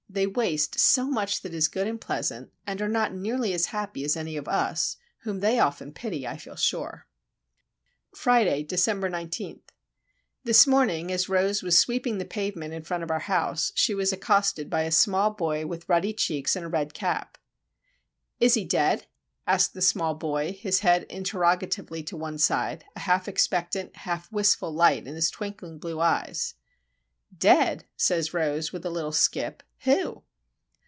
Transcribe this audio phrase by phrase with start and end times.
[0.13, 4.03] They waste so much that is good and pleasant, and are not nearly as happy
[4.03, 7.07] as any of us, whom they often pity, I feel sure.
[8.13, 9.61] Friday, December 19.
[10.43, 14.11] This morning, as Rose was sweeping the pavement in front of our house, she was
[14.11, 17.37] accosted by a small boy with ruddy cheeks and a red cap.
[18.37, 19.05] "Is he dead?"
[19.47, 24.73] asked the small boy, his head interrogatively to one side, a half expectant, half wistful
[24.73, 26.55] light in his twinkling blue eyes.
[27.37, 29.63] "Dead?" says Rose, with a little skip.
[29.85, 30.23] "Who?"